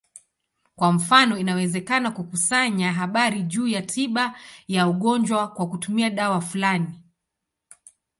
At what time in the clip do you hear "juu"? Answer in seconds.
3.43-3.67